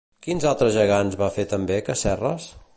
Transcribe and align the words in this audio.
Quins 0.27 0.47
altres 0.51 0.73
gegants 0.79 1.19
va 1.21 1.29
fer 1.37 1.47
també 1.53 1.81
Casserras? 1.91 2.53